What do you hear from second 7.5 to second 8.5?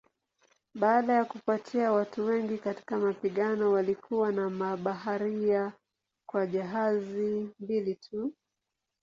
mbili tu.